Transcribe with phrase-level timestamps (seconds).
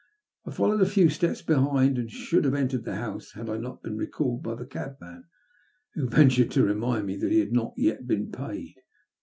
[0.47, 3.83] I followed a few steps behind, and should have entered the house had I not
[3.83, 5.25] been recalled by the cabman,
[5.93, 8.73] who ventured to remind me that he had not yet been paid.